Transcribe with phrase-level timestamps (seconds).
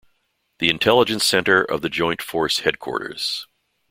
[0.57, 3.45] The intelligence center of the joint force headquarters.